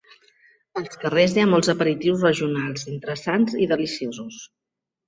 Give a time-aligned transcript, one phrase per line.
[0.81, 4.43] Als carrers, hi ha molts aperitius regionals interessants i deliciosos.